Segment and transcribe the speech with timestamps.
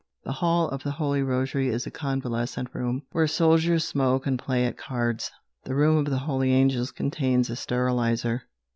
[0.23, 4.65] The Hall of the Holy Rosary is a convalescent room, where soldiers smoke and play
[4.65, 5.29] at cards.
[5.65, 8.41] The Room of the Holy Angels contains a steriliser.